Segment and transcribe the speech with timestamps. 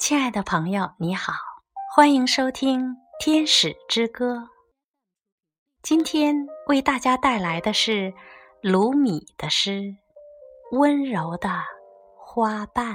[0.00, 1.34] 亲爱的朋友，你好，
[1.94, 4.36] 欢迎收听《天使之歌》。
[5.82, 8.14] 今天为大家带来的是
[8.62, 9.72] 卢米的诗
[10.72, 11.50] 《温柔的
[12.16, 12.94] 花瓣》。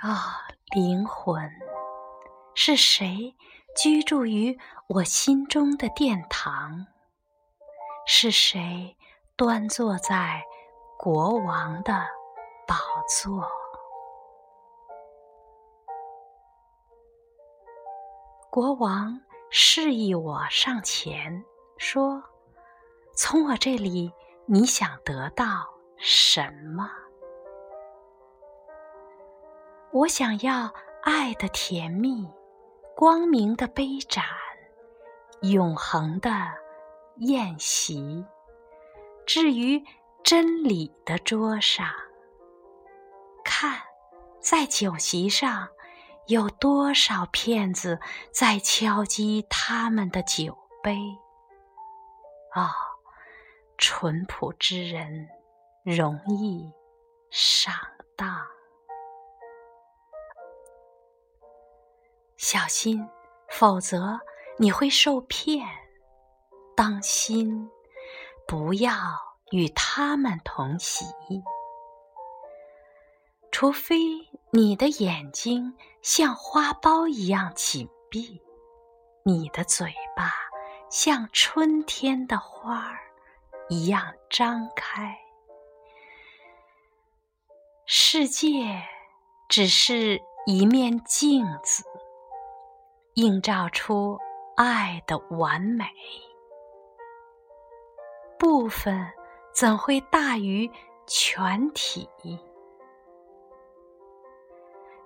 [0.00, 1.50] 啊，灵魂，
[2.54, 3.36] 是谁
[3.76, 6.86] 居住于我心中的殿堂？
[8.04, 8.96] 是谁
[9.36, 10.42] 端坐在
[10.98, 11.92] 国王的
[12.66, 12.76] 宝
[13.08, 13.48] 座？
[18.50, 19.20] 国王
[19.50, 21.44] 示意我上前，
[21.78, 22.22] 说
[23.16, 24.12] ：“从我这里，
[24.46, 25.46] 你想得到
[25.96, 26.90] 什么？”
[29.92, 30.70] 我想要
[31.02, 32.28] 爱的甜蜜，
[32.96, 34.24] 光明的杯盏，
[35.42, 36.30] 永恒的。
[37.16, 38.24] 宴席，
[39.26, 39.84] 置于
[40.24, 41.86] 真理的桌上。
[43.44, 43.80] 看，
[44.40, 45.68] 在酒席上，
[46.26, 48.00] 有多少骗子
[48.32, 50.96] 在敲击他们的酒杯？
[52.54, 52.68] 哦，
[53.76, 55.28] 淳朴之人
[55.84, 56.70] 容易
[57.30, 57.74] 上
[58.16, 58.46] 当，
[62.36, 63.08] 小心，
[63.48, 64.20] 否则
[64.58, 65.66] 你会受骗。
[66.76, 67.70] 当心，
[68.46, 68.94] 不要
[69.50, 71.04] 与他们同席。
[73.50, 73.96] 除非
[74.50, 78.40] 你的眼睛像花苞一样紧闭，
[79.24, 80.32] 你的嘴巴
[80.90, 82.98] 像春天的花儿
[83.68, 85.18] 一样张开。
[87.84, 88.82] 世界
[89.48, 91.84] 只是一面镜子，
[93.14, 94.18] 映照出
[94.56, 95.84] 爱的完美。
[98.42, 99.08] 部分
[99.54, 100.68] 怎会大于
[101.06, 102.08] 全体？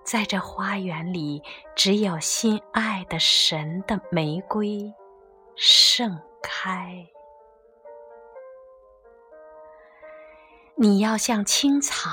[0.03, 1.43] 在这花园里，
[1.75, 4.91] 只有心爱的神的玫瑰
[5.55, 7.07] 盛开。
[10.73, 12.09] 你要像青草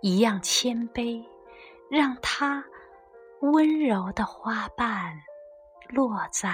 [0.00, 1.24] 一样谦卑，
[1.88, 2.64] 让它
[3.42, 5.16] 温柔的花瓣
[5.90, 6.50] 落在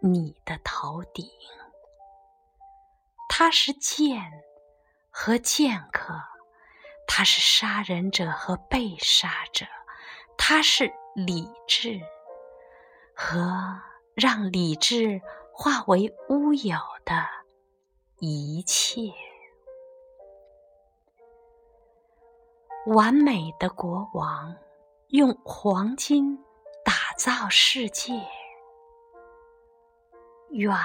[0.00, 1.26] 你的头顶。
[3.34, 4.20] 他是剑
[5.10, 6.12] 和剑客，
[7.08, 9.64] 他是杀人者和被杀者，
[10.36, 11.98] 他是理智
[13.16, 13.80] 和
[14.14, 16.76] 让理智化为乌有
[17.06, 17.26] 的
[18.18, 19.00] 一切。
[22.84, 24.54] 完美的国王
[25.08, 26.36] 用黄金
[26.84, 28.12] 打造世界，
[30.50, 30.76] 愿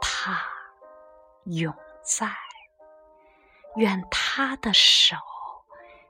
[0.00, 0.57] 他。
[1.48, 2.30] 永在，
[3.76, 5.16] 愿他的手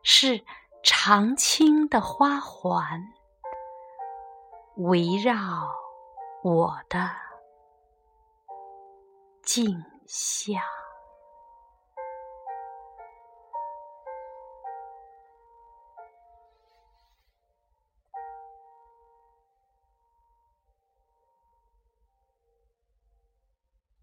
[0.03, 0.45] 是
[0.83, 3.01] 常青的花环，
[4.79, 5.35] 围绕
[6.43, 7.11] 我的
[9.45, 10.61] 镜像。